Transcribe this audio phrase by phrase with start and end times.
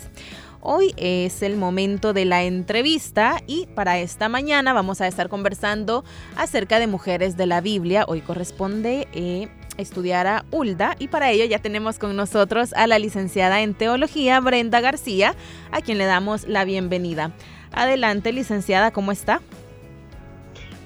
[0.70, 6.04] Hoy es el momento de la entrevista y para esta mañana vamos a estar conversando
[6.36, 8.04] acerca de mujeres de la Biblia.
[8.06, 13.00] Hoy corresponde eh, estudiar a Ulda y para ello ya tenemos con nosotros a la
[13.00, 15.36] licenciada en teología Brenda García,
[15.72, 17.32] a quien le damos la bienvenida.
[17.72, 19.40] Adelante, licenciada, ¿cómo está?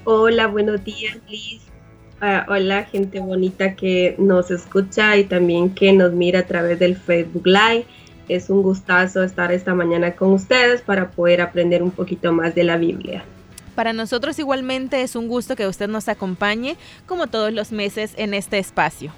[0.04, 1.60] Hola, buenos días, Liz.
[2.20, 6.94] Ah, hola, gente bonita que nos escucha y también que nos mira a través del
[6.94, 7.84] Facebook Live.
[8.28, 12.64] Es un gustazo estar esta mañana con ustedes para poder aprender un poquito más de
[12.64, 13.24] la Biblia.
[13.74, 18.34] Para nosotros igualmente es un gusto que usted nos acompañe como todos los meses en
[18.34, 19.12] este espacio.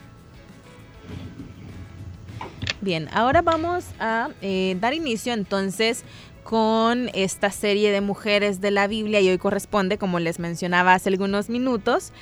[2.81, 6.05] Bien, ahora vamos a eh, dar inicio entonces
[6.45, 11.09] con esta serie de mujeres de la Biblia y hoy corresponde, como les mencionaba hace
[11.09, 12.13] algunos minutos,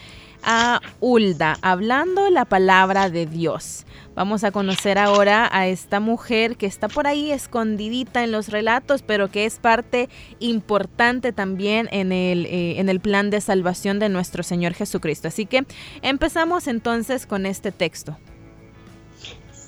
[0.43, 3.87] a Hulda, hablando la palabra de Dios.
[4.15, 9.03] Vamos a conocer ahora a esta mujer que está por ahí escondidita en los relatos,
[9.03, 14.11] pero que es parte importante también en el, eh, en el plan de salvación de
[14.11, 15.29] nuestro Señor Jesucristo.
[15.29, 15.65] Así que
[16.03, 18.19] empezamos entonces con este texto.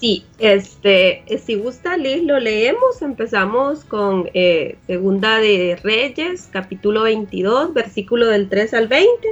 [0.05, 3.01] Sí, este, eh, si gusta Liz, lo leemos.
[3.01, 9.29] Empezamos con eh, Segunda de Reyes, capítulo 22, versículo del 3 al 20.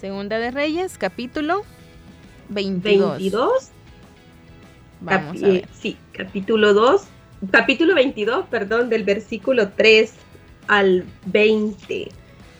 [0.00, 1.62] Segunda de Reyes, capítulo
[2.50, 3.18] 22.
[3.18, 3.70] 22.
[5.00, 5.68] Vamos a ver.
[5.72, 7.02] Sí, capítulo 2,
[7.50, 10.12] capítulo 22, perdón, del versículo 3
[10.68, 12.12] al 20.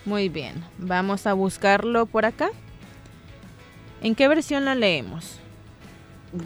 [0.05, 2.51] Muy bien, vamos a buscarlo por acá.
[4.03, 5.39] ¿En qué versión la leemos?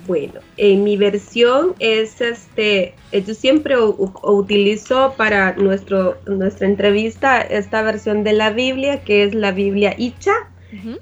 [0.06, 8.24] Bueno, en mi versión es este, yo siempre utilizo para nuestro, nuestra entrevista esta versión
[8.24, 10.32] de la Biblia, que es la Biblia Icha,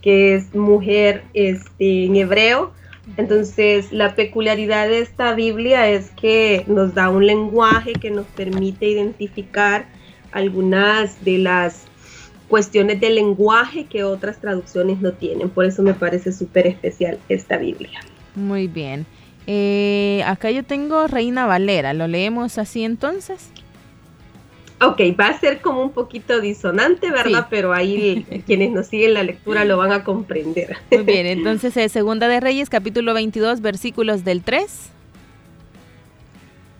[0.02, 2.72] que es mujer este, en hebreo.
[3.16, 8.86] Entonces, la peculiaridad de esta Biblia es que nos da un lenguaje que nos permite
[8.86, 9.86] identificar
[10.32, 11.86] algunas de las
[12.48, 15.50] cuestiones del lenguaje que otras traducciones no tienen.
[15.50, 18.00] Por eso me parece súper especial esta Biblia.
[18.34, 19.06] Muy bien.
[19.46, 21.94] Eh, acá yo tengo Reina Valera.
[21.94, 23.50] ¿Lo leemos así entonces?
[24.82, 27.48] Ok, va a ser como un poquito disonante, ¿verdad?
[27.50, 30.76] Pero ahí quienes nos siguen la lectura lo van a comprender.
[30.90, 34.90] Muy bien, entonces es Segunda de Reyes, capítulo 22, versículos del 3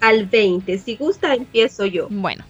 [0.01, 0.79] al 20.
[0.79, 2.09] Si gusta, empiezo yo.
[2.11, 2.45] Bueno.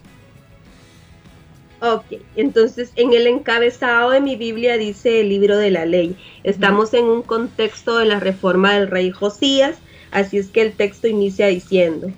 [1.83, 2.05] Ok,
[2.37, 6.17] entonces en el encabezado de mi Biblia dice el libro de la ley.
[6.45, 9.77] Estamos en un contexto de la reforma del rey Josías,
[10.11, 12.13] así es que el texto inicia diciendo,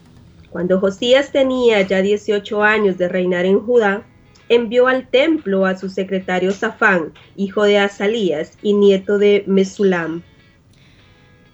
[0.52, 4.04] cuando Josías tenía ya 18 años de reinar en Judá,
[4.48, 10.22] envió al templo a su secretario Safán, hijo de Azalías y nieto de Mesulam,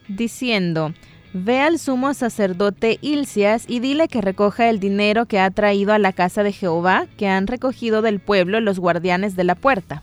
[0.08, 0.92] diciendo,
[1.34, 5.98] Ve al sumo sacerdote Ilcias y dile que recoja el dinero que ha traído a
[5.98, 10.02] la casa de Jehová, que han recogido del pueblo los guardianes de la puerta.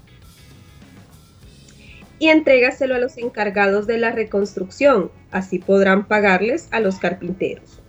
[2.20, 7.82] Y entrégaselo a los encargados de la reconstrucción, así podrán pagarles a los carpinteros.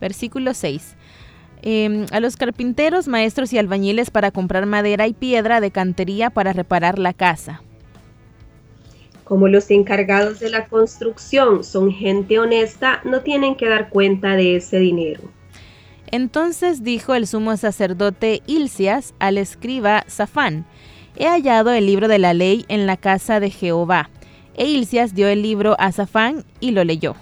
[0.00, 0.96] Versículo 6.
[1.62, 6.52] Em, a los carpinteros, maestros y albañiles para comprar madera y piedra de cantería para
[6.52, 7.62] reparar la casa.
[9.24, 14.56] Como los encargados de la construcción son gente honesta, no tienen que dar cuenta de
[14.56, 15.20] ese dinero.
[16.06, 20.64] Entonces dijo el sumo sacerdote Ilcias al escriba Safán,
[21.16, 24.08] He hallado el libro de la ley en la casa de Jehová.
[24.56, 27.16] E Ilcias dio el libro a Safán y lo leyó.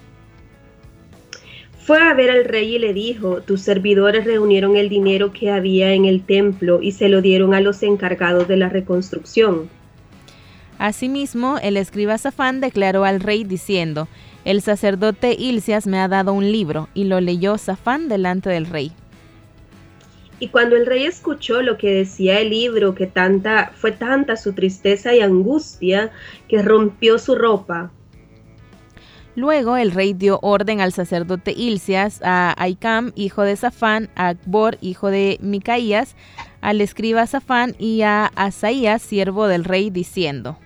[1.86, 5.92] Fue a ver al rey y le dijo, tus servidores reunieron el dinero que había
[5.92, 9.70] en el templo y se lo dieron a los encargados de la reconstrucción.
[10.78, 14.08] Asimismo, el escriba Safán declaró al rey diciendo,
[14.44, 18.90] el sacerdote Ilcias me ha dado un libro, y lo leyó Safán delante del rey.
[20.40, 24.54] Y cuando el rey escuchó lo que decía el libro, que tanta fue tanta su
[24.54, 26.10] tristeza y angustia
[26.48, 27.92] que rompió su ropa
[29.36, 34.78] Luego el rey dio orden al sacerdote Ilcias, a Aicam, hijo de Safán, a Akbor,
[34.80, 36.16] hijo de Micaías,
[36.62, 40.58] al escriba Safán y a Asaías, siervo del rey, diciendo,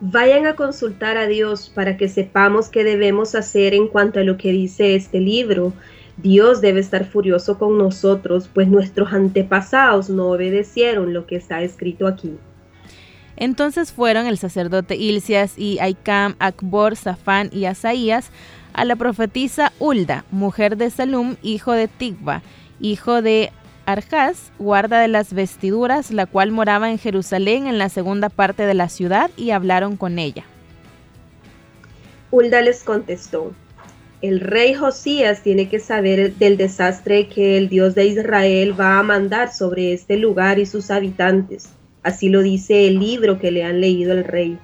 [0.00, 4.36] Vayan a consultar a Dios para que sepamos qué debemos hacer en cuanto a lo
[4.36, 5.72] que dice este libro.
[6.18, 12.06] Dios debe estar furioso con nosotros, pues nuestros antepasados no obedecieron lo que está escrito
[12.06, 12.36] aquí.
[13.40, 18.30] Entonces fueron el sacerdote Ilcias y Aicam, Akbor, Safán y Asaías
[18.72, 22.42] a la profetisa Ulda, mujer de Salum, hijo de Tigba,
[22.80, 23.52] hijo de
[23.86, 28.74] Arjaz, guarda de las vestiduras, la cual moraba en Jerusalén en la segunda parte de
[28.74, 30.44] la ciudad, y hablaron con ella.
[32.32, 33.52] Ulda les contestó,
[34.20, 39.02] el rey Josías tiene que saber del desastre que el Dios de Israel va a
[39.04, 41.70] mandar sobre este lugar y sus habitantes.
[42.02, 44.58] Así lo dice el libro que le han leído al rey.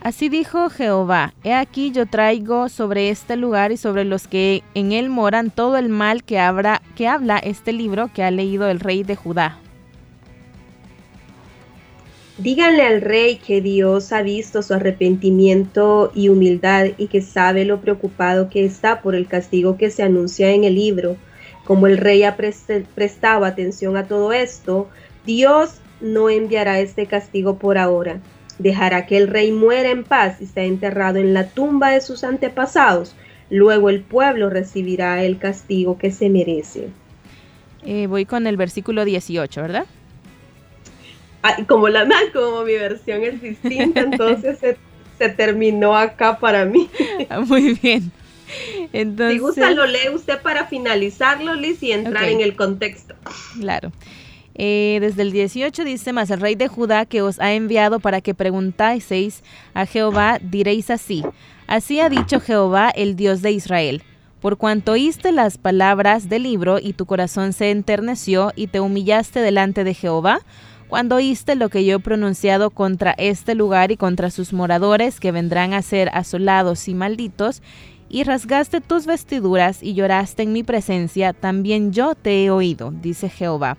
[0.00, 4.92] Así dijo Jehová, he aquí yo traigo sobre este lugar y sobre los que en
[4.92, 8.78] él moran todo el mal que, habrá, que habla este libro que ha leído el
[8.78, 9.58] rey de Judá.
[12.38, 17.80] Díganle al rey que Dios ha visto su arrepentimiento y humildad y que sabe lo
[17.80, 21.16] preocupado que está por el castigo que se anuncia en el libro.
[21.64, 24.88] Como el rey ha prestado atención a todo esto,
[25.26, 28.20] Dios no enviará este castigo por ahora.
[28.58, 32.24] Dejará que el rey muera en paz y sea enterrado en la tumba de sus
[32.24, 33.14] antepasados.
[33.50, 36.88] Luego el pueblo recibirá el castigo que se merece.
[37.84, 39.86] Eh, voy con el versículo 18, ¿verdad?
[41.42, 46.90] Ah, como, la, como mi versión es distinta, entonces se, terminó acá para mí.
[47.30, 48.10] Ah, muy bien.
[48.92, 53.14] Entonces, si gusta, lo lee usted para finalizarlo, Liz, y entrar en el contexto.
[53.60, 53.92] Claro.
[54.60, 58.20] Eh, desde el 18 dice, más el rey de Judá que os ha enviado para
[58.20, 61.24] que preguntaseis a Jehová, diréis así,
[61.68, 64.02] así ha dicho Jehová, el Dios de Israel.
[64.40, 69.40] Por cuanto oíste las palabras del libro y tu corazón se enterneció y te humillaste
[69.40, 70.40] delante de Jehová,
[70.88, 75.32] cuando oíste lo que yo he pronunciado contra este lugar y contra sus moradores que
[75.32, 77.62] vendrán a ser asolados y malditos,
[78.08, 83.28] y rasgaste tus vestiduras y lloraste en mi presencia, también yo te he oído, dice
[83.28, 83.76] Jehová.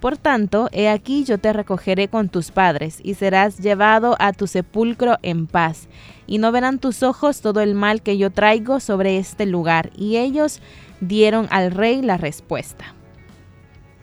[0.00, 4.46] Por tanto, he aquí yo te recogeré con tus padres, y serás llevado a tu
[4.46, 5.88] sepulcro en paz,
[6.26, 9.90] y no verán tus ojos todo el mal que yo traigo sobre este lugar.
[9.96, 10.60] Y ellos
[11.00, 12.94] dieron al rey la respuesta.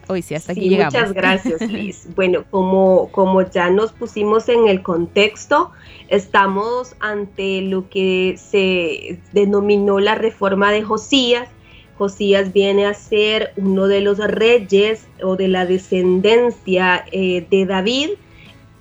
[0.08, 0.94] Hoy sí, hasta aquí llegamos.
[0.94, 2.08] Muchas gracias, Liz.
[2.16, 5.72] bueno, como, como ya nos pusimos en el contexto,
[6.10, 11.50] estamos ante lo que se denominó la reforma de Josías,
[11.98, 18.10] Josías viene a ser uno de los reyes o de la descendencia eh, de David,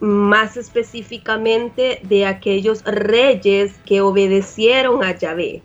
[0.00, 5.62] más específicamente de aquellos reyes que obedecieron a Yahvé.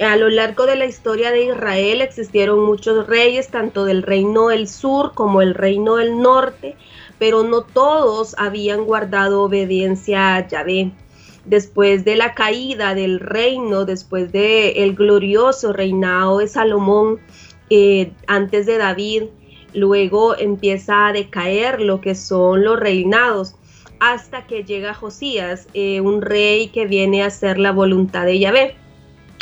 [0.00, 4.68] A lo largo de la historia de Israel existieron muchos reyes, tanto del reino del
[4.68, 6.76] sur como el reino del norte,
[7.18, 10.92] pero no todos habían guardado obediencia a Yahvé
[11.48, 17.18] después de la caída del reino, después del el glorioso reinado de Salomón,
[17.70, 19.24] eh, antes de David,
[19.72, 23.54] luego empieza a decaer lo que son los reinados,
[24.00, 28.76] hasta que llega Josías, eh, un rey que viene a hacer la voluntad de Yahvé.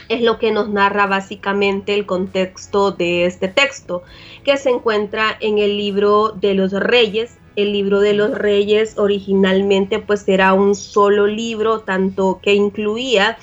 [0.08, 4.02] Es lo que nos narra básicamente el contexto de este texto,
[4.44, 9.98] que se encuentra en el libro de los reyes, el libro de los reyes originalmente
[9.98, 13.38] pues era un solo libro, tanto que incluía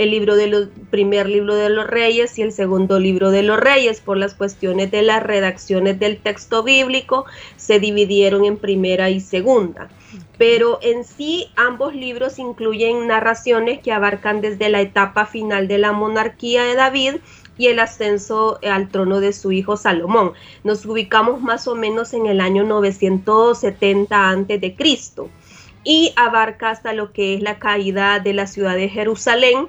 [0.00, 3.60] el libro de los primer libro de los reyes y el segundo libro de los
[3.60, 7.26] reyes por las cuestiones de las redacciones del texto bíblico
[7.56, 9.90] se dividieron en primera y segunda.
[10.38, 15.92] Pero en sí ambos libros incluyen narraciones que abarcan desde la etapa final de la
[15.92, 17.16] monarquía de David
[17.60, 20.32] y el ascenso al trono de su hijo Salomón.
[20.64, 24.76] Nos ubicamos más o menos en el año 970 a.C.
[25.84, 29.68] y abarca hasta lo que es la caída de la ciudad de Jerusalén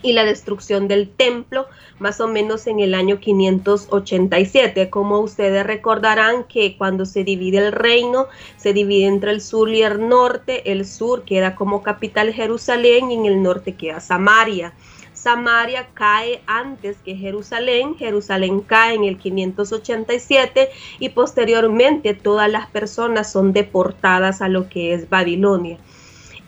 [0.00, 1.66] y la destrucción del templo
[1.98, 4.88] más o menos en el año 587.
[4.88, 9.82] Como ustedes recordarán que cuando se divide el reino, se divide entre el sur y
[9.82, 10.72] el norte.
[10.72, 14.72] El sur queda como capital Jerusalén y en el norte queda Samaria.
[15.18, 20.68] Samaria cae antes que Jerusalén, Jerusalén cae en el 587
[21.00, 25.78] y posteriormente todas las personas son deportadas a lo que es Babilonia.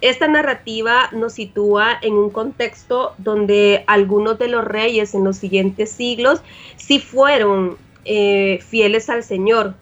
[0.00, 5.90] Esta narrativa nos sitúa en un contexto donde algunos de los reyes en los siguientes
[5.90, 6.40] siglos
[6.76, 9.74] sí fueron eh, fieles al Señor,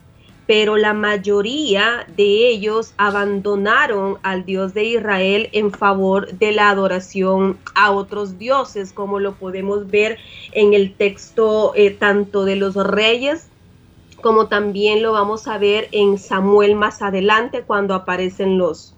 [0.49, 7.59] pero la mayoría de ellos abandonaron al Dios de Israel en favor de la adoración
[7.75, 10.17] a otros dioses, como lo podemos ver
[10.53, 13.49] en el texto eh, tanto de los reyes
[14.23, 18.95] como también lo vamos a ver en Samuel más adelante cuando aparecen los,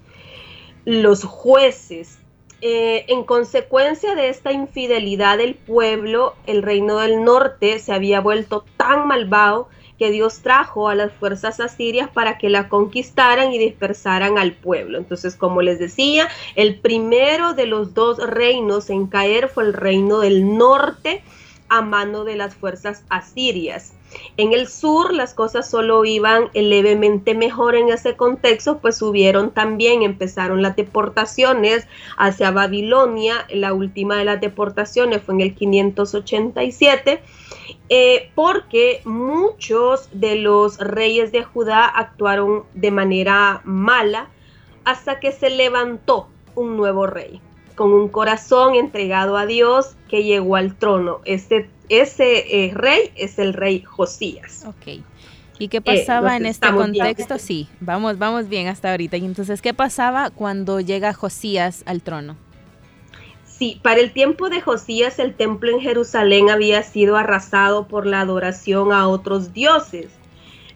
[0.85, 2.17] los jueces.
[2.61, 8.63] Eh, en consecuencia de esta infidelidad del pueblo, el reino del norte se había vuelto
[8.77, 9.67] tan malvado
[10.01, 14.97] que Dios trajo a las fuerzas asirias para que la conquistaran y dispersaran al pueblo.
[14.97, 20.21] Entonces, como les decía, el primero de los dos reinos en caer fue el reino
[20.21, 21.21] del norte
[21.69, 23.93] a mano de las fuerzas asirias.
[24.37, 30.01] En el sur las cosas solo iban levemente mejor en ese contexto, pues subieron también,
[30.01, 37.21] empezaron las deportaciones hacia Babilonia, la última de las deportaciones fue en el 587
[37.89, 44.29] eh, porque muchos de los reyes de Judá actuaron de manera mala
[44.83, 47.41] hasta que se levantó un nuevo rey
[47.75, 51.21] con un corazón entregado a Dios que llegó al trono.
[51.25, 54.65] Ese, ese eh, rey es el rey Josías.
[54.67, 55.01] Ok.
[55.57, 57.37] ¿Y qué pasaba eh, en este contexto?
[57.37, 59.17] Sí, vamos, vamos bien hasta ahorita.
[59.17, 62.35] Y entonces, ¿qué pasaba cuando llega Josías al trono?
[63.61, 68.21] Sí, para el tiempo de Josías el templo en Jerusalén había sido arrasado por la
[68.21, 70.07] adoración a otros dioses.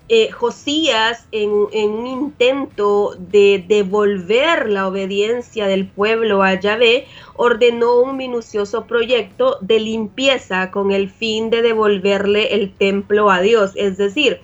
[0.08, 8.18] Eh, Josías, en, un intento de devolver la obediencia del pueblo a Yahvé, ordenó un
[8.18, 13.72] minucioso proyecto de limpieza con el fin de devolverle el templo a Dios.
[13.74, 14.42] Es decir,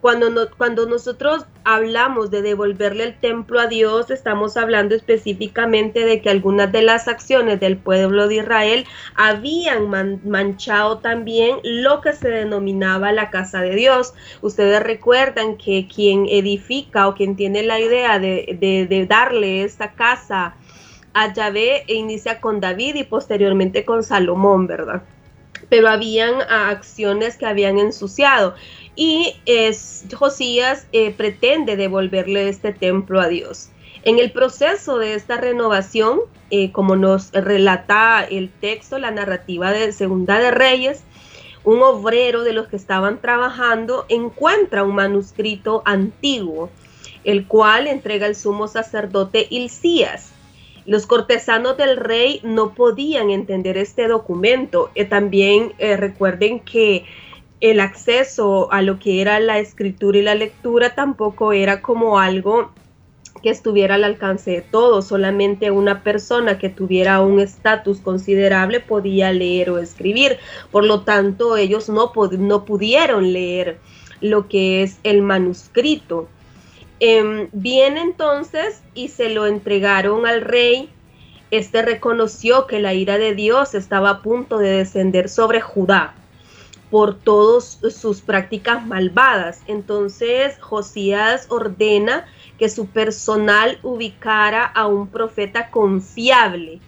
[0.00, 6.72] cuando, nosotros hablamos de devolverle el templo a Dios, estamos hablando específicamente de que algunas
[6.72, 9.90] de las acciones del pueblo de Israel habían
[10.24, 14.14] manchado también lo que se denominaba la casa de Dios.
[14.40, 20.54] Ustedes recuerdan que quien edifica o quien tiene la idea de, darle esta casa
[21.12, 25.02] a Yahvé inicia con David y posteriormente con Salomón, ¿verdad?
[25.68, 28.54] pero habían acciones que habían ensuciado
[29.00, 29.34] y
[30.14, 33.70] Josías eh, pretende devolverle este templo a Dios.
[34.02, 39.92] En el proceso de esta renovación, eh, como nos relata el texto, la narrativa de
[39.92, 41.02] Segunda de Reyes,
[41.64, 46.68] un obrero de los que estaban trabajando encuentra un manuscrito antiguo,
[47.24, 50.32] el cual entrega el sumo sacerdote Hilcías.
[50.84, 54.90] Los cortesanos del rey no podían entender este documento.
[54.94, 57.06] Eh, también recuerden que
[57.60, 62.70] el acceso a lo que era la escritura y la lectura tampoco era como algo
[63.42, 69.32] que estuviera al alcance de todos, solamente una persona que tuviera un estatus considerable podía
[69.32, 70.38] leer o escribir,
[70.70, 73.78] por lo tanto ellos no, no pudieron leer
[74.20, 76.28] lo que es el manuscrito.
[76.98, 80.90] Eh, entonces y se lo entregaron al rey,
[81.50, 86.14] este reconoció que la ira de Dios estaba a punto de descender sobre Judá
[86.90, 89.62] por todas sus prácticas malvadas.
[89.66, 92.26] Entonces Josías ordena
[92.58, 96.80] que su personal ubicara a un profeta confiable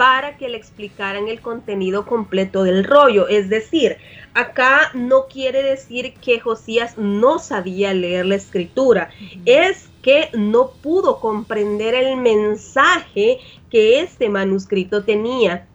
[0.00, 3.28] para que le explicaran el contenido completo del rollo.
[3.28, 3.98] Es decir,
[4.32, 9.10] acá no quiere decir que Josías no sabía leer la escritura,
[9.44, 13.40] es que no pudo comprender el mensaje
[13.70, 15.66] que este manuscrito tenía.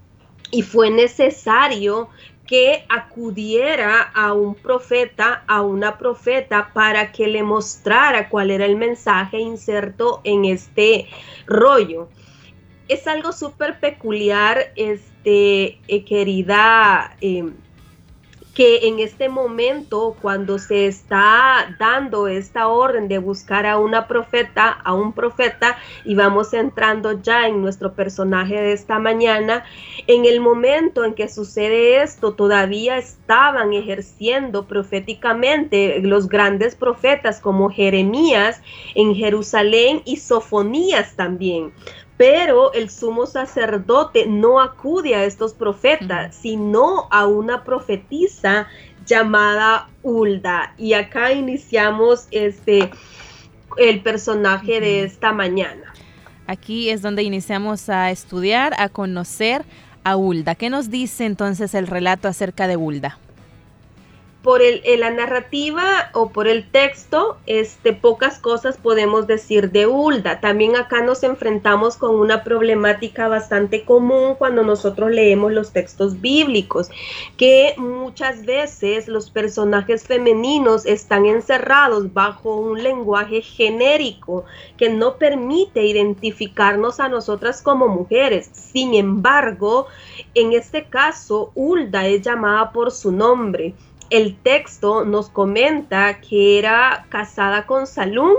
[0.50, 2.10] Y fue necesario
[2.48, 8.76] que acudiera a un profeta, a una profeta, para que le mostrara cuál era el
[8.76, 11.08] mensaje inserto en este
[11.48, 12.10] rollo.
[12.88, 17.52] Es algo súper peculiar, este, eh, querida eh,
[18.56, 24.70] que en este momento, cuando se está dando esta orden de buscar a una profeta,
[24.70, 29.66] a un profeta, y vamos entrando ya en nuestro personaje de esta mañana,
[30.08, 37.70] en el momento en que sucede esto, todavía estaban ejerciendo proféticamente los grandes profetas como
[37.70, 38.62] Jeremías
[38.96, 41.74] en Jerusalén y Sofonías también.
[42.18, 48.68] Pero el sumo sacerdote no acude a estos profetas, sino a una profetisa
[49.06, 50.74] llamada Ulda.
[50.78, 52.90] Y acá iniciamos este
[53.78, 55.94] el personaje de esta mañana.
[56.48, 59.66] Aquí es donde iniciamos a estudiar, a conocer
[60.04, 60.56] a Ulda.
[60.56, 63.18] ¿Qué nos dice entonces el relato acerca de Ulda?
[64.46, 70.40] Por el, la narrativa o por el texto, este, pocas cosas podemos decir de Hulda.
[70.40, 76.92] También acá nos enfrentamos con una problemática bastante común cuando nosotros leemos los textos bíblicos,
[77.38, 84.46] que muchas veces los personajes femeninos están encerrados bajo un lenguaje genérico
[84.78, 88.52] que no permite identificarnos a nosotras como mujeres.
[88.54, 89.88] Sin embargo,
[90.36, 93.74] en este caso, Hulda es llamada por su nombre
[94.10, 98.34] el texto nos comenta que era casada con Salún,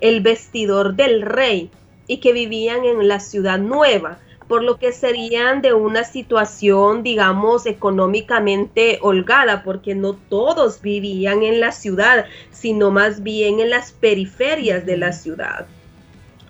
[0.00, 1.70] el vestidor del rey,
[2.06, 7.66] y que vivían en la ciudad nueva, por lo que serían de una situación, digamos,
[7.66, 14.84] económicamente holgada, porque no todos vivían en la ciudad, sino más bien en las periferias
[14.86, 15.66] de la ciudad.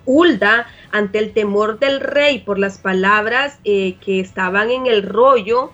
[0.05, 5.71] Hulda, ante el temor del rey por las palabras eh, que estaban en el rollo,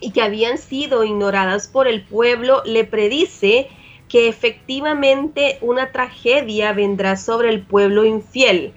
[0.00, 3.68] y que habían sido ignoradas por el pueblo, le predice
[4.08, 8.72] que efectivamente una tragedia vendrá sobre el pueblo infiel,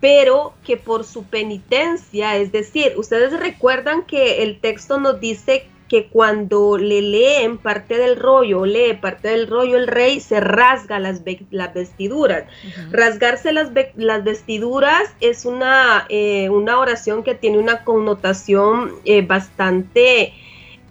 [0.00, 6.08] pero que por su penitencia, es decir, ustedes recuerdan que el texto nos dice que
[6.08, 11.22] cuando le leen parte del rollo, lee parte del rollo, el rey se rasga las,
[11.50, 12.44] las vestiduras.
[12.90, 20.34] Rasgarse las, las, vestiduras es una, eh, una, oración que tiene una connotación eh, bastante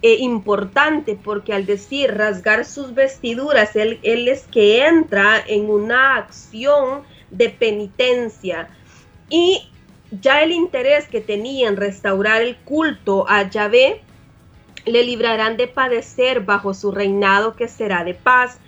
[0.02, 6.16] eh, importante, porque al decir rasgar sus vestiduras, él, él es que entra en una
[6.16, 8.68] acción de penitencia.
[9.28, 9.68] Y
[10.10, 14.00] ya el interés que tenía en restaurar el culto a Yahvé,
[14.86, 18.58] le librarán de padecer bajo su reinado que será de paz.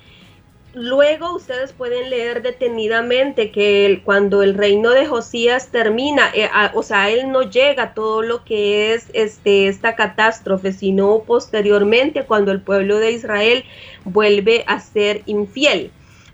[0.74, 7.10] Luego ustedes pueden leer detenidamente que cuando el reino de Josías termina, eh, o sea,
[7.10, 12.98] él no llega todo lo que es este, esta catástrofe, sino posteriormente cuando el pueblo
[12.98, 13.64] de Israel
[14.04, 15.90] vuelve a ser infiel.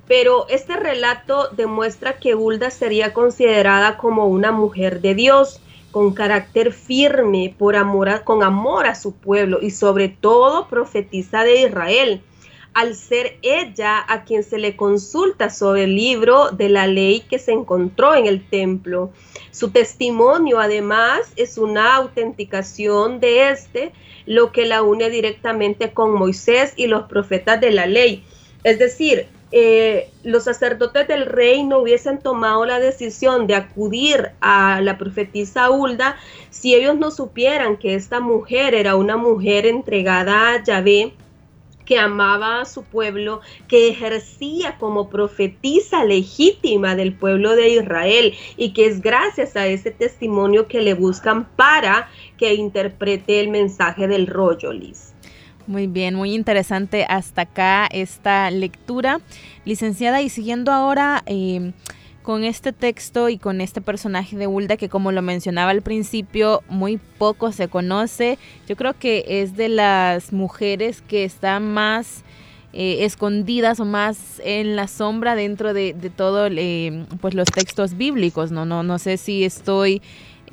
[0.09, 5.61] Pero este relato demuestra que Hulda sería considerada como una mujer de Dios
[5.95, 11.63] con carácter firme, por amor con amor a su pueblo y sobre todo profetiza de
[11.63, 12.21] Israel,
[12.73, 17.39] al ser ella a quien se le consulta sobre el libro de la ley que
[17.39, 19.13] se encontró en el templo.
[19.53, 23.93] Su testimonio además es una autenticación de este,
[24.27, 28.25] lo que la une directamente con Moisés y los profetas de la ley.
[28.65, 34.81] Es decir, eh, los sacerdotes del rey no hubiesen tomado la decisión de acudir a
[34.81, 36.17] la profetisa Hulda
[36.51, 41.13] si ellos no supieran que esta mujer era una mujer entregada a Yahvé
[41.85, 48.73] que amaba a su pueblo, que ejercía como profetisa legítima del pueblo de Israel y
[48.73, 54.27] que es gracias a ese testimonio que le buscan para que interprete el mensaje del
[54.27, 55.14] rollo, Liz.
[55.67, 59.21] Muy bien, muy interesante hasta acá esta lectura.
[59.65, 61.73] Licenciada, y siguiendo ahora eh,
[62.23, 66.63] con este texto y con este personaje de Hulda, que como lo mencionaba al principio,
[66.69, 68.39] muy poco se conoce.
[68.69, 72.25] Yo creo que es de las mujeres que están más
[72.75, 77.97] eh, escondidas o más en la sombra dentro de, de todo eh, pues los textos
[77.97, 78.51] bíblicos.
[78.51, 80.03] No, no, no sé si estoy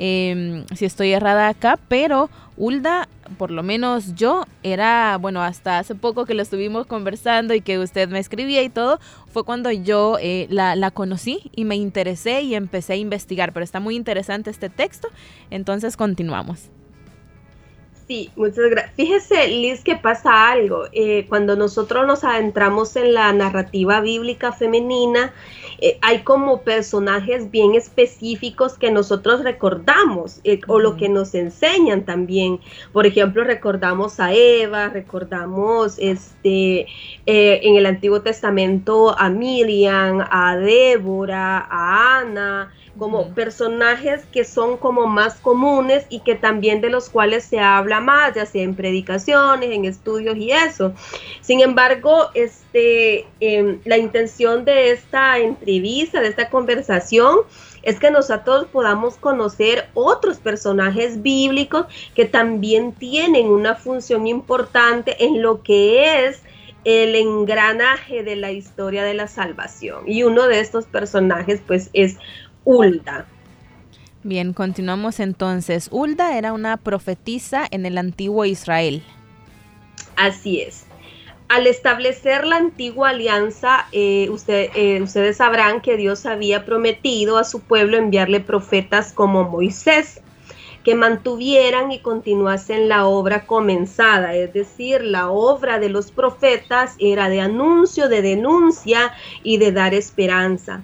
[0.04, 5.96] Em, si estoy errada acá, pero Hulda, por lo menos yo, era, bueno, hasta hace
[5.96, 10.18] poco que lo estuvimos conversando y que usted me escribía y todo, fue cuando yo
[10.20, 14.50] eh, la, la, conocí y me interesé y empecé a investigar, pero está muy interesante
[14.50, 15.08] este texto,
[15.50, 16.70] entonces continuamos.
[18.12, 18.94] Sí, muchas gracias.
[18.98, 20.84] Fíjese, Liz, que pasa algo.
[20.92, 25.34] Eh, cuando nosotros nos adentramos en la narrativa bíblica femenina,
[25.80, 32.04] eh, hay como personajes bien específicos que nosotros recordamos eh, o lo que nos enseñan
[32.04, 32.60] también.
[32.92, 36.88] Por ejemplo, recordamos a Eva, recordamos este,
[37.26, 45.08] en el Antiguo Testamento a Miriam, a Débora, a Ana como personajes que son como
[45.08, 49.72] más comunes y que también de los cuales se habla más, ya sea en predicaciones,
[49.72, 50.94] en estudios y eso.
[51.42, 57.38] Sin embargo, este, em, la intención de esta entrevista, de esta conversación,
[57.82, 65.42] es que nosotros podamos conocer otros personajes bíblicos que también tienen una función importante en
[65.42, 66.44] lo que es
[66.84, 70.04] el engranaje de la historia de la salvación.
[70.08, 72.18] Y uno de estos personajes pues es
[72.72, 73.26] Hulda.
[74.24, 75.90] Bien, continuamos entonces.
[75.92, 79.04] Hulda era una profetisa en el antiguo Israel.
[80.16, 80.86] Así es.
[81.50, 87.60] Al establecer la antigua alianza, eh, eh, ustedes sabrán que Dios había prometido a su
[87.60, 90.22] pueblo enviarle profetas como Moisés.
[90.84, 97.30] que mantuvieran y continuasen la obra comenzada, es decir, la obra de los profetas era
[97.30, 100.82] de anuncio, de denuncia y de dar esperanza.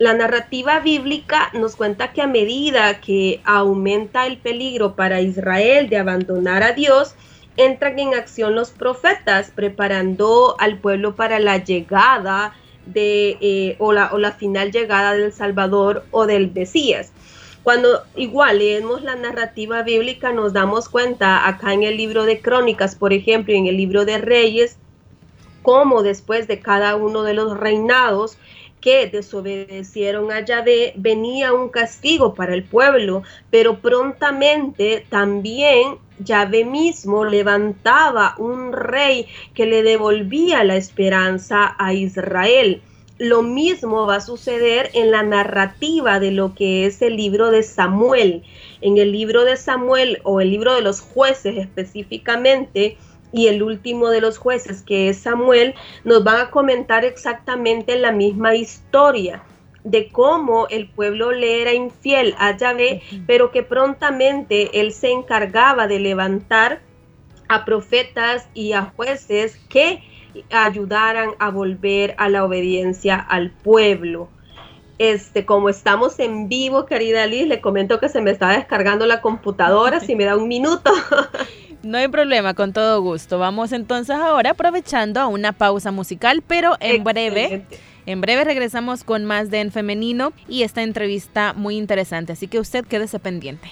[0.00, 5.98] La narrativa bíblica nos cuenta que a medida que aumenta el peligro para Israel de
[5.98, 7.14] abandonar a Dios,
[7.58, 12.54] entran en acción los profetas preparando al pueblo para la llegada
[12.86, 17.12] de eh, o, la, o la final llegada del Salvador o del Mesías.
[17.62, 22.96] Cuando igual leemos la narrativa bíblica nos damos cuenta acá en el libro de Crónicas,
[22.96, 24.78] por ejemplo, en el libro de Reyes,
[25.60, 28.38] cómo después de cada uno de los reinados
[28.80, 37.24] que desobedecieron a Yahvé, venía un castigo para el pueblo, pero prontamente también Yahvé mismo
[37.24, 42.82] levantaba un rey que le devolvía la esperanza a Israel.
[43.18, 47.62] Lo mismo va a suceder en la narrativa de lo que es el libro de
[47.62, 48.42] Samuel.
[48.80, 52.96] En el libro de Samuel o el libro de los jueces específicamente,
[53.32, 58.12] y el último de los jueces, que es Samuel, nos van a comentar exactamente la
[58.12, 59.42] misma historia
[59.84, 65.86] de cómo el pueblo le era infiel a Yahvé, pero que prontamente él se encargaba
[65.86, 66.80] de levantar
[67.48, 70.02] a profetas y a jueces que
[70.50, 74.28] ayudaran a volver a la obediencia al pueblo.
[74.98, 79.22] Este, como estamos en vivo, querida Liz, le comento que se me está descargando la
[79.22, 80.92] computadora, si me da un minuto.
[81.82, 83.38] No hay problema, con todo gusto.
[83.38, 87.64] Vamos entonces ahora aprovechando a una pausa musical, pero en breve.
[88.06, 92.58] En breve regresamos con más de En Femenino y esta entrevista muy interesante, así que
[92.58, 93.70] usted quédese pendiente.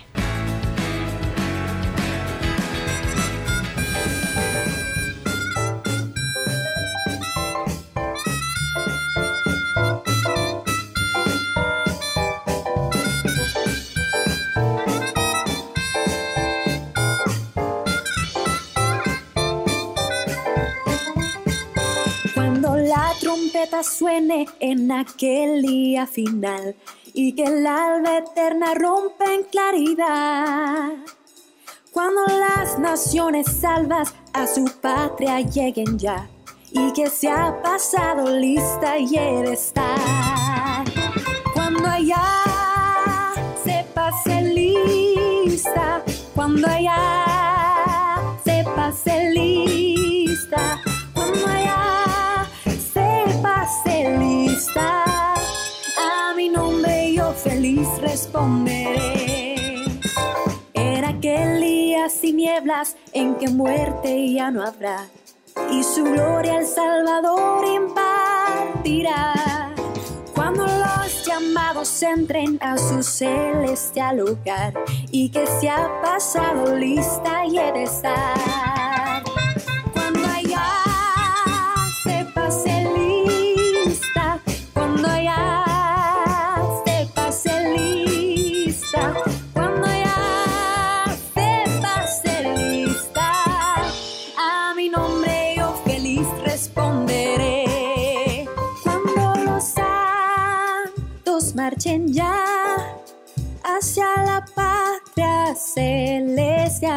[23.82, 26.74] Suene en aquel día final
[27.12, 30.92] y que el alba eterna rompe en claridad.
[31.92, 36.28] Cuando las naciones salvas a su patria lleguen ya
[36.70, 40.84] y que se ha pasado lista de estar.
[41.54, 42.24] Cuando allá
[43.62, 46.02] se pase lista,
[46.34, 47.24] cuando allá
[48.44, 49.67] se pase lista
[57.48, 59.54] feliz responderé.
[60.74, 65.06] Era aquel día sin nieblas en que muerte ya no habrá
[65.70, 69.34] y su gloria el Salvador impartirá.
[70.34, 74.74] Cuando los llamados entren a su celestial lugar
[75.10, 78.77] y que se ha pasado lista y he de estar.
[101.78, 102.76] Ya
[103.62, 106.94] hacia la patria celestial.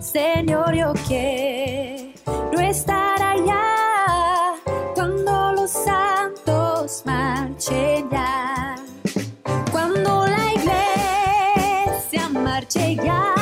[0.00, 4.54] Señor, yo quiero estar allá
[4.94, 8.76] cuando los santos marchen ya.
[9.72, 13.37] Cuando la iglesia marche ya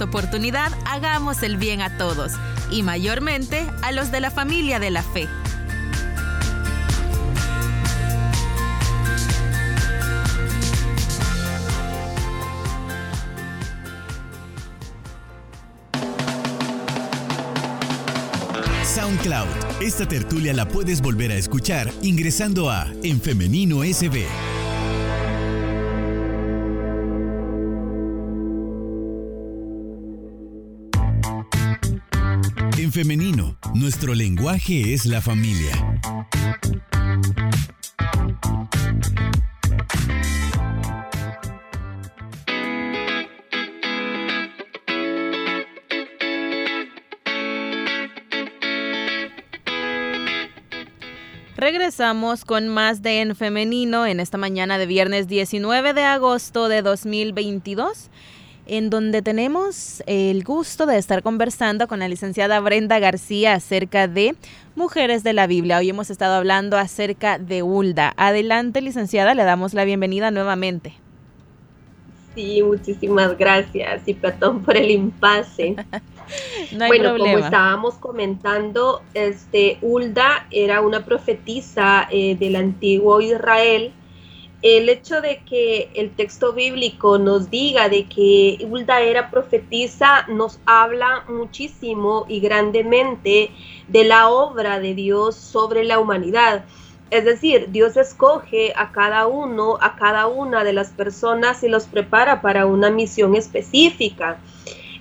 [0.00, 2.32] oportunidad, hagamos el bien a todos,
[2.70, 5.28] y mayormente a los de la familia de la fe.
[18.94, 19.48] SoundCloud.
[19.80, 24.26] Esta tertulia la puedes volver a escuchar ingresando a En Femenino SB.
[32.92, 33.56] En femenino.
[33.74, 36.00] Nuestro lenguaje es la familia.
[51.56, 56.82] Regresamos con más de En Femenino en esta mañana de viernes 19 de agosto de
[56.82, 58.10] 2022
[58.72, 64.34] en donde tenemos el gusto de estar conversando con la licenciada Brenda García acerca de
[64.76, 65.76] mujeres de la Biblia.
[65.76, 68.14] Hoy hemos estado hablando acerca de Hulda.
[68.16, 70.94] Adelante, licenciada, le damos la bienvenida nuevamente.
[72.34, 75.76] Sí, muchísimas gracias y perdón por el impasse.
[76.88, 83.92] bueno, como estábamos comentando, este Hulda era una profetisa eh, del antiguo Israel
[84.62, 90.60] el hecho de que el texto bíblico nos diga de que Hulda era profetisa nos
[90.66, 93.50] habla muchísimo y grandemente
[93.88, 96.64] de la obra de Dios sobre la humanidad.
[97.10, 101.86] Es decir, Dios escoge a cada uno, a cada una de las personas y los
[101.86, 104.38] prepara para una misión específica.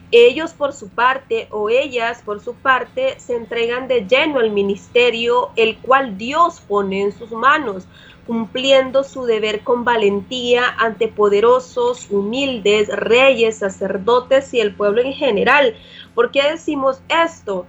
[0.10, 5.52] Ellos por su parte o ellas por su parte se entregan de lleno al ministerio
[5.56, 7.88] el cual Dios pone en sus manos
[8.26, 15.76] cumpliendo su deber con valentía ante poderosos, humildes, reyes, sacerdotes y el pueblo en general.
[16.14, 17.66] ¿Por qué decimos esto?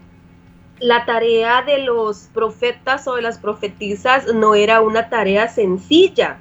[0.79, 6.41] La tarea de los profetas o de las profetisas no era una tarea sencilla,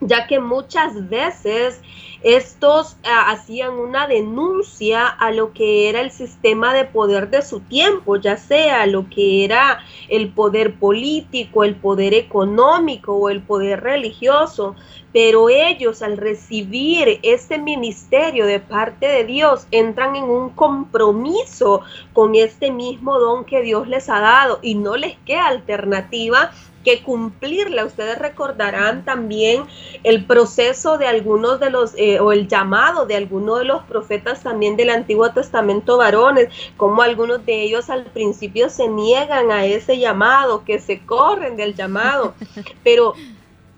[0.00, 1.80] ya que muchas veces
[2.24, 7.60] estos ah, hacían una denuncia a lo que era el sistema de poder de su
[7.60, 13.80] tiempo, ya sea lo que era el poder político, el poder económico o el poder
[13.80, 14.76] religioso.
[15.12, 21.82] Pero ellos al recibir este ministerio de parte de Dios entran en un compromiso
[22.14, 26.50] con este mismo don que Dios les ha dado y no les queda alternativa
[26.84, 27.84] que cumplirla.
[27.84, 29.64] Ustedes recordarán también
[30.02, 34.42] el proceso de algunos de los, eh, o el llamado de algunos de los profetas
[34.42, 39.98] también del Antiguo Testamento varones, como algunos de ellos al principio se niegan a ese
[39.98, 42.34] llamado, que se corren del llamado,
[42.84, 43.14] pero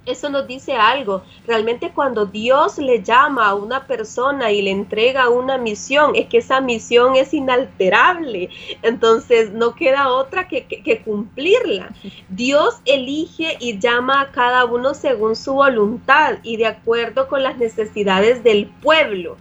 [0.06, 1.22] eso nos dice algo.
[1.46, 6.38] Realmente cuando Dios le llama a una persona y le entrega una misión, es que
[6.38, 8.50] esa misión es inalterable.
[8.82, 11.94] Entonces no queda otra que, cumplirla.
[12.28, 17.58] Dios elige y llama a cada uno según su voluntad y de acuerdo con las
[17.58, 19.36] necesidades del pueblo.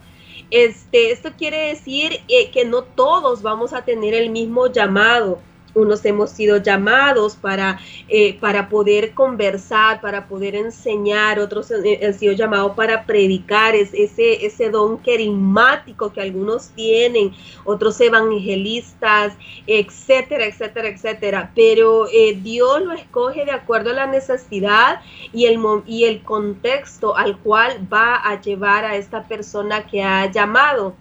[0.50, 5.40] Este, esto quiere decir eh, que no todos vamos a tener el mismo llamado
[5.74, 12.32] unos hemos sido llamados para, eh, para poder conversar, para poder enseñar, otros han sido
[12.32, 17.32] llamados para predicar, es, ese, ese don querigmático que algunos tienen,
[17.64, 19.34] otros evangelistas,
[19.66, 21.52] etcétera, etcétera, etcétera.
[21.54, 25.00] Pero eh, Dios lo escoge de acuerdo a la necesidad
[25.32, 30.30] y el, y el contexto al cual va a llevar a esta persona que ha
[30.30, 30.94] llamado.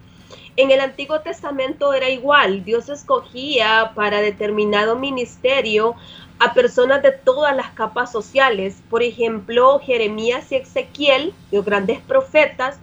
[0.56, 5.96] En el Antiguo Testamento era igual, Dios escogía para determinado ministerio
[6.38, 8.84] a personas de todas las capas sociales.
[8.90, 12.80] Por ejemplo, Jeremías y Ezequiel, los grandes profetas,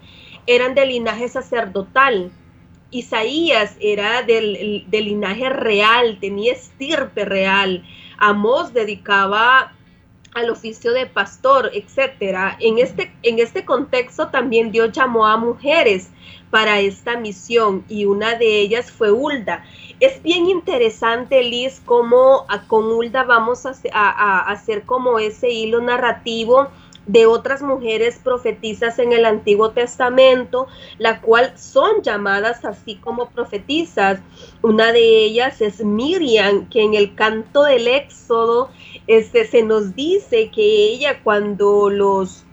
[0.47, 2.33] eran de linaje sacerdotal.
[2.91, 7.85] Isaías era del, linaje real, tenía estirpe real.
[8.19, 9.73] Amós dedicaba
[10.35, 12.57] al oficio de pastor, etcétera.
[12.61, 16.11] En este, en este contexto también Dios llamó a mujeres
[16.51, 19.65] para esta misión y una de ellas fue Hulda.
[20.01, 26.69] Es bien interesante, Liz, cómo con Hulda vamos a, a hacer como ese hilo narrativo
[27.07, 34.21] de otras mujeres profetizas en el Antiguo Testamento, la cual son llamadas así como profetizas.
[34.63, 38.71] Una de ellas es Miriam, que en el canto del Éxodo
[39.07, 42.45] este, se nos dice que ella cuando los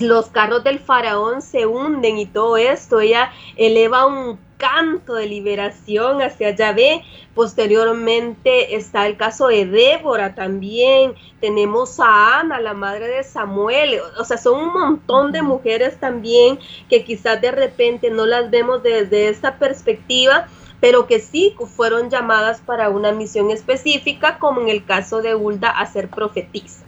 [0.00, 6.22] los carros del faraón se hunden y todo esto, ella eleva un canto de liberación
[6.22, 7.02] hacia Yahvé.
[7.34, 11.14] Posteriormente está el caso de Débora también.
[11.40, 13.98] Tenemos a Ana, la madre de Samuel.
[14.18, 18.82] O sea, son un montón de mujeres también que quizás de repente no las vemos
[18.82, 20.46] desde esta perspectiva,
[20.80, 25.70] pero que sí fueron llamadas para una misión específica, como en el caso de Hulda
[25.70, 26.84] a ser profetisa.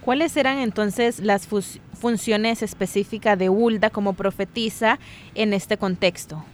[0.00, 1.48] ¿Cuáles eran entonces las
[2.00, 5.00] funciones específicas de Hulda como profetisa
[5.34, 6.44] en este contexto?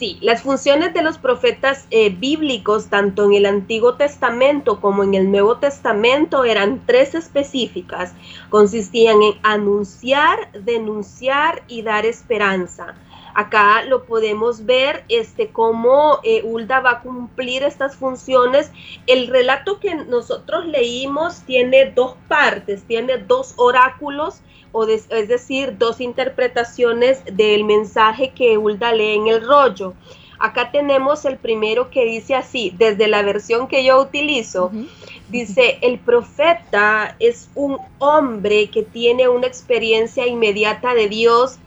[0.00, 5.12] Sí, las funciones de los profetas eh, bíblicos, tanto en el Antiguo Testamento como en
[5.12, 8.14] el Nuevo Testamento, eran tres específicas.
[8.48, 12.94] Consistían en anunciar, denunciar y dar esperanza.
[13.34, 18.72] Acá lo podemos ver este, cómo eh, va a cumplir estas funciones.
[19.06, 24.40] El relato que nosotros leímos tiene dos partes, tiene dos oráculos,
[24.72, 29.94] o es decir, dos interpretaciones del mensaje que Ulda lee en el rollo.
[30.38, 34.72] Acá tenemos el primero que dice así, desde la versión que yo utilizo,
[35.28, 41.58] dice, el profeta es un hombre que tiene una experiencia inmediata de Dios,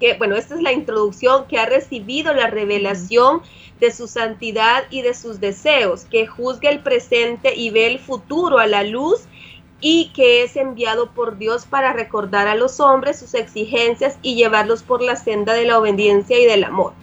[0.00, 3.42] que, bueno, esta es la introducción, que ha recibido la revelación
[3.78, 8.58] de su santidad y de sus deseos, que juzga el presente y ve el futuro
[8.58, 9.26] a la luz
[9.86, 14.82] y que es enviado por Dios para recordar a los hombres sus exigencias y llevarlos
[14.82, 16.94] por la senda de la obediencia y del amor.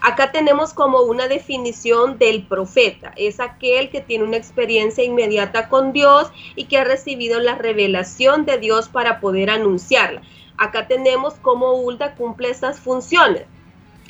[0.00, 3.12] Acá tenemos como una definición del profeta.
[3.16, 8.46] Es aquel que tiene una experiencia inmediata con Dios y que ha recibido la revelación
[8.46, 10.22] de Dios para poder anunciarla.
[10.56, 13.44] Acá tenemos cómo Ulda cumple estas funciones.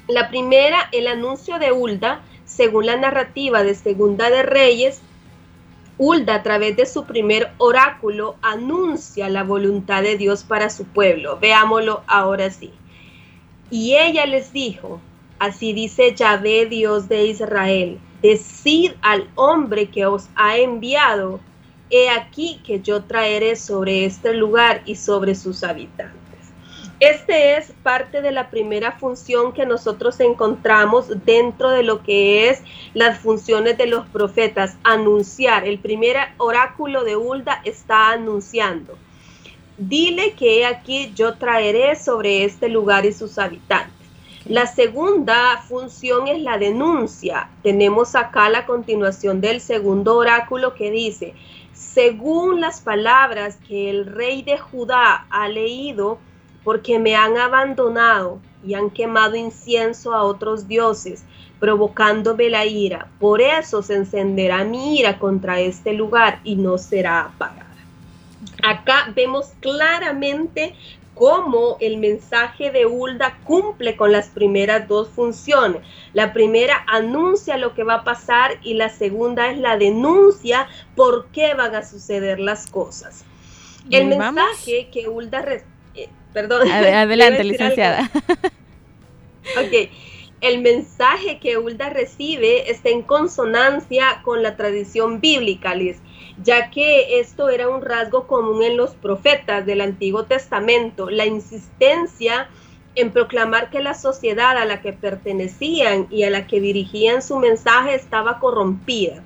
[0.06, 5.02] La primera, el anuncio de Ulda, según la narrativa de Segunda de Reyes,
[6.02, 11.38] Ulda a través de su primer oráculo anuncia la voluntad de Dios para su pueblo.
[11.38, 12.72] Veámoslo ahora sí.
[13.70, 14.98] Y ella les dijo,
[15.38, 21.38] Así dice Yahvé, Dios de Israel, decid al hombre que os ha enviado,
[21.90, 26.19] he aquí que yo traeré sobre este lugar y sobre sus habitantes.
[27.00, 32.62] Este es parte de la primera función que nosotros encontramos dentro de lo que es
[32.92, 35.66] las funciones de los profetas, anunciar.
[35.66, 38.98] El primer oráculo de Hulda está anunciando.
[39.78, 43.94] Dile que aquí yo traeré sobre este lugar y sus habitantes.
[44.44, 47.48] La segunda función es la denuncia.
[47.62, 51.32] Tenemos acá la continuación del segundo oráculo que dice,
[51.72, 56.18] según las palabras que el rey de Judá ha leído,
[56.64, 61.24] porque me han abandonado y han quemado incienso a otros dioses,
[61.58, 63.08] provocándome la ira.
[63.18, 67.66] Por eso se encenderá mi ira contra este lugar y no será apagada.
[68.62, 70.74] Acá vemos claramente
[71.14, 75.82] cómo el mensaje de Hulda cumple con las primeras dos funciones.
[76.14, 81.26] La primera anuncia lo que va a pasar y la segunda es la denuncia por
[81.28, 83.24] qué van a suceder las cosas.
[83.90, 85.44] El mensaje que Hulda...
[86.32, 86.70] Perdón.
[86.72, 88.10] Adelante, licenciada.
[89.56, 89.90] ok.
[90.40, 95.98] El mensaje que Hulda recibe está en consonancia con la tradición bíblica, Liz
[96.42, 102.48] ya que esto era un rasgo común en los profetas del Antiguo Testamento, la insistencia
[102.94, 107.38] en proclamar que la sociedad a la que pertenecían y a la que dirigían su
[107.38, 109.22] mensaje estaba corrompida.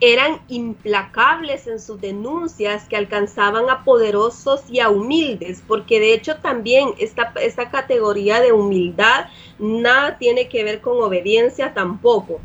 [0.00, 6.36] Eran implacables en sus denuncias que alcanzaban a poderosos y a humildes, porque de hecho
[6.36, 9.26] también esta, esta categoría de humildad
[9.58, 12.40] nada tiene que ver con obediencia tampoco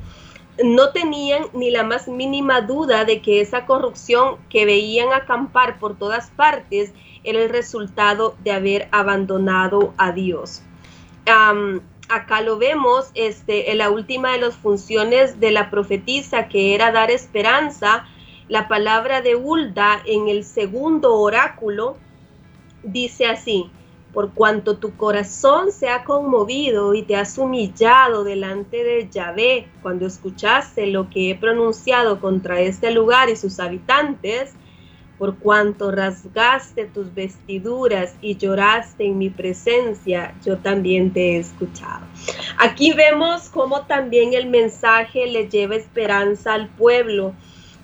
[0.64, 5.98] no tenían ni la más mínima duda de que esa corrupción que veían acampar por
[5.98, 10.62] todas partes era el resultado de haber abandonado a Dios.
[12.10, 16.92] Acá lo vemos este, en la última de las funciones de la profetisa, que era
[16.92, 18.06] dar esperanza.
[18.48, 21.98] La palabra de Hulda en el segundo oráculo
[22.84, 23.70] dice así,
[24.14, 30.06] por cuanto tu corazón se ha conmovido y te has humillado delante de Yahvé cuando
[30.06, 34.54] escuchaste lo que he pronunciado contra este lugar y sus habitantes,
[35.24, 42.06] por cuanto rasgaste tus vestiduras y lloraste en mi presencia, yo también te he escuchado.
[42.58, 47.34] Aquí vemos cómo también el mensaje le lleva esperanza al pueblo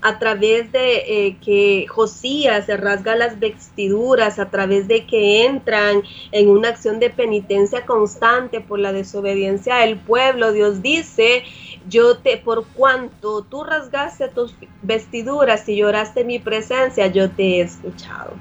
[0.02, 6.02] a través de eh, que Josías se rasga las vestiduras, a través de que entran
[6.32, 10.52] en una acción de penitencia constante por la desobediencia del pueblo.
[10.52, 11.44] Dios dice,
[11.88, 17.60] yo te, por cuanto tú rasgaste tus vestiduras y lloraste mi presencia, yo te he
[17.62, 18.34] escuchado.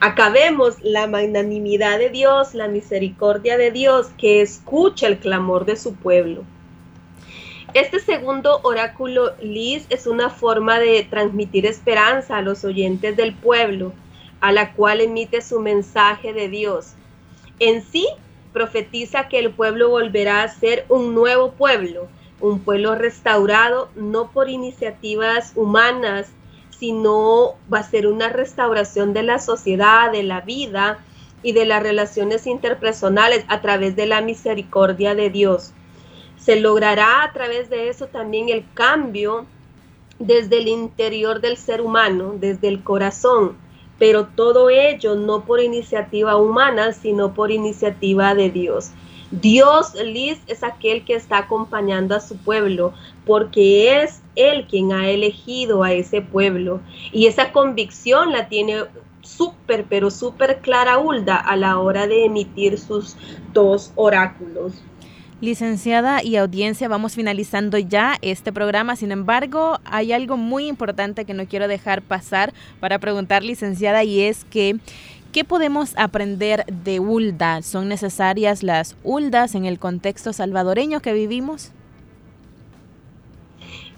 [0.00, 5.76] Acá vemos la magnanimidad de Dios, la misericordia de Dios que escucha el clamor de
[5.76, 6.44] su pueblo.
[7.74, 13.92] Este segundo oráculo Liz es una forma de transmitir esperanza a los oyentes del pueblo,
[14.40, 16.92] a la cual emite su mensaje de Dios.
[17.58, 18.06] En sí,
[18.52, 22.08] profetiza que el pueblo volverá a ser un nuevo pueblo,
[22.40, 26.28] un pueblo restaurado no por iniciativas humanas,
[26.78, 30.98] sino va a ser una restauración de la sociedad, de la vida
[31.42, 35.72] y de las relaciones interpersonales a través de la misericordia de Dios.
[36.38, 39.46] Se logrará a través de eso también el cambio
[40.18, 43.56] desde el interior del ser humano, desde el corazón,
[43.98, 48.90] pero todo ello no por iniciativa humana, sino por iniciativa de Dios.
[49.30, 52.92] Dios, Liz, es aquel que está acompañando a su pueblo,
[53.24, 56.80] porque es Él quien ha elegido a ese pueblo.
[57.12, 58.84] Y esa convicción la tiene
[59.22, 63.16] súper, pero súper clara Hulda a la hora de emitir sus
[63.52, 64.74] dos oráculos.
[65.38, 68.96] Licenciada y audiencia, vamos finalizando ya este programa.
[68.96, 74.22] Sin embargo, hay algo muy importante que no quiero dejar pasar para preguntar, licenciada, y
[74.22, 74.78] es que
[75.36, 77.60] ¿qué podemos aprender de Hulda?
[77.60, 81.72] ¿Son necesarias las Huldas en el contexto salvadoreño que vivimos?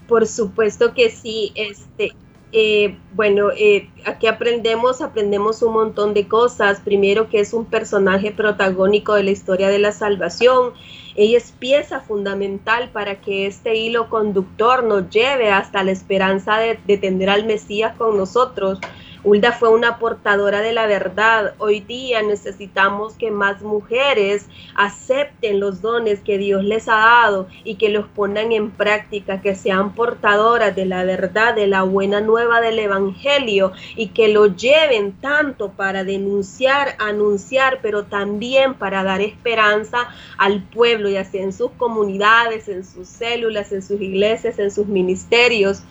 [0.08, 1.52] Por supuesto que sí.
[1.54, 2.10] Este,
[2.50, 6.80] eh, bueno, eh, aquí aprendemos, aprendemos un montón de cosas.
[6.80, 10.72] Primero que es un personaje protagónico de la historia de la salvación.
[11.14, 16.98] Ella es pieza fundamental para que este hilo conductor nos lleve hasta la esperanza de
[16.98, 18.80] tener al Mesías con nosotros.
[19.28, 21.52] Hulda fue una portadora de la verdad.
[21.58, 27.74] Hoy día necesitamos que más mujeres acepten los dones que Dios les ha dado y
[27.74, 32.62] que los pongan en práctica, que sean portadoras de la verdad, de la buena nueva
[32.62, 40.08] del Evangelio y que lo lleven tanto para denunciar, anunciar, pero también para dar esperanza
[40.38, 44.86] al pueblo, ya sea en sus comunidades, en sus células, en sus iglesias, en sus
[44.86, 45.82] ministerios.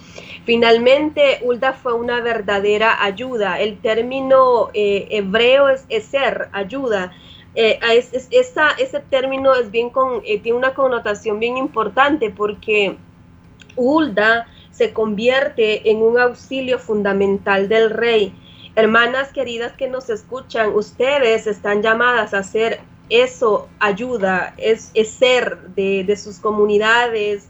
[0.43, 3.26] Finalmente, Hulda fue una verdadera ayuda.
[3.35, 7.13] El término eh, hebreo es, ser, ayuda.
[7.55, 7.79] Eh,
[8.31, 12.97] ese término es bien con, eh, tiene una connotación bien importante porque
[13.75, 18.33] Hulda se convierte en un auxilio fundamental del rey.
[18.75, 26.03] Hermanas queridas que nos escuchan, ustedes están llamadas a ser eso, ayuda, es, ser de,
[26.03, 27.49] de sus comunidades,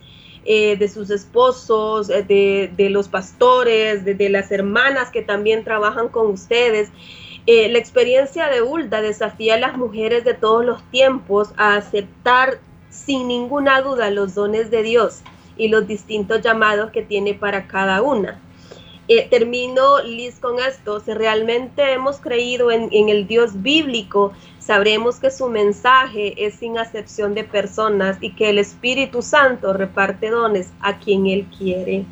[0.49, 6.27] eh, de sus esposos, eh, de, los pastores, de, las hermanas que también trabajan con
[6.27, 6.89] ustedes.
[7.47, 12.59] Eh, la experiencia de Hulda desafía a las mujeres de todos los tiempos a aceptar
[12.89, 15.19] sin ninguna duda los dones de Dios
[15.57, 18.39] y los distintos llamados que tiene para cada una.
[19.30, 20.99] Termino, Liz, con esto.
[20.99, 26.78] Si realmente hemos creído en, en el Dios bíblico, sabremos que su mensaje es sin
[26.78, 32.05] acepción de personas y que el Espíritu Santo reparte dones a quien Él quiere.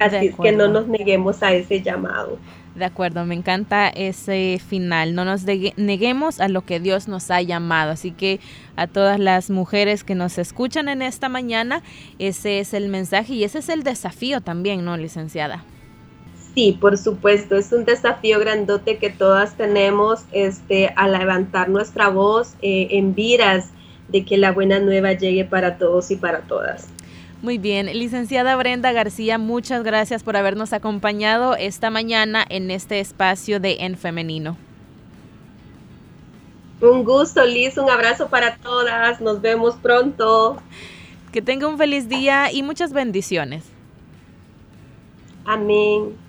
[0.00, 2.38] Así es que no nos neguemos a ese llamado.
[2.74, 5.14] De acuerdo, me encanta ese final.
[5.14, 7.92] No nos neguemos a lo que Dios nos ha llamado.
[7.92, 8.40] Así que
[8.76, 11.82] a todas las mujeres que nos escuchan en esta mañana,
[12.18, 15.64] ese es el mensaje y ese es el desafío también, ¿no, licenciada?
[16.54, 22.54] Sí, por supuesto, es un desafío grandote que todas tenemos este, a levantar nuestra voz
[22.60, 23.70] eh, en viras
[24.08, 26.88] de que la buena nueva llegue para todos y para todas.
[27.40, 33.58] Muy bien, licenciada Brenda García, muchas gracias por habernos acompañado esta mañana en este espacio
[33.58, 34.56] de En Femenino.
[36.82, 40.58] Un gusto, Liz, un abrazo para todas, nos vemos pronto.
[41.32, 43.64] Que tenga un feliz día y muchas bendiciones.
[45.44, 46.21] Amén.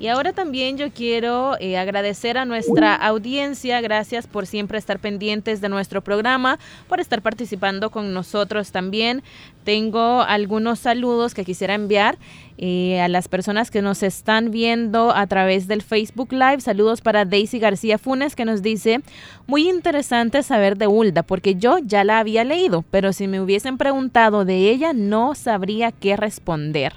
[0.00, 5.60] Y ahora también yo quiero eh, agradecer a nuestra audiencia, gracias por siempre estar pendientes
[5.60, 9.22] de nuestro programa, por estar participando con nosotros también.
[9.62, 12.16] Tengo algunos saludos que quisiera enviar
[12.56, 16.62] eh, a las personas que nos están viendo a través del Facebook Live.
[16.62, 19.02] Saludos para Daisy García Funes que nos dice,
[19.46, 23.76] muy interesante saber de Hulda, porque yo ya la había leído, pero si me hubiesen
[23.76, 26.94] preguntado de ella no sabría qué responder.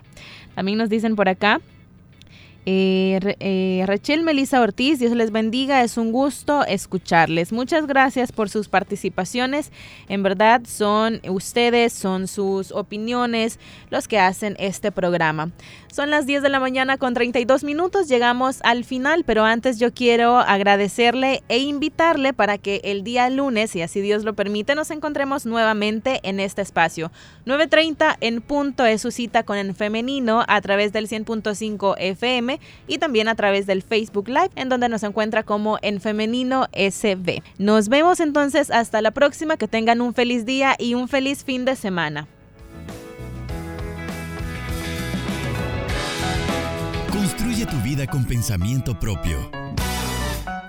[0.55, 1.59] También nos dicen por acá,
[2.65, 7.51] eh, eh, Rachel Melissa Ortiz, Dios les bendiga, es un gusto escucharles.
[7.51, 9.71] Muchas gracias por sus participaciones.
[10.07, 13.59] En verdad son ustedes, son sus opiniones
[13.89, 15.51] los que hacen este programa.
[15.91, 19.93] Son las 10 de la mañana con 32 minutos, llegamos al final, pero antes yo
[19.93, 24.89] quiero agradecerle e invitarle para que el día lunes, si así Dios lo permite, nos
[24.89, 27.11] encontremos nuevamente en este espacio.
[27.45, 31.95] 9.30 en punto es su cita con el femenino a través del 100.5
[32.87, 37.41] Y también a través del Facebook Live, en donde nos encuentra como en Femenino SB.
[37.57, 41.65] Nos vemos entonces hasta la próxima, que tengan un feliz día y un feliz fin
[41.65, 42.27] de semana.
[47.11, 49.37] Construye tu vida con pensamiento propio.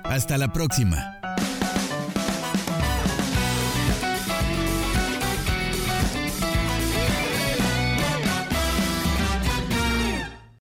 [0.04, 1.23] Hasta la próxima.